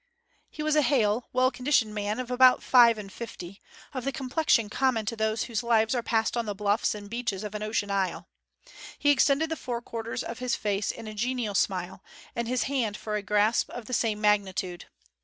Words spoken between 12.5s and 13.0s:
hand